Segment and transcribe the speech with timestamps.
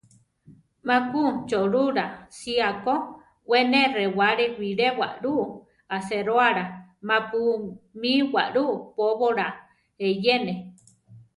[0.87, 2.05] Má ku Cholula
[2.37, 2.95] sía ko,
[3.49, 5.33] we ne rewále bilé waʼlú
[5.95, 6.63] aséroala
[7.07, 7.41] ma-pu
[8.01, 9.47] mí waʼlú póbola
[10.07, 10.53] eyéne.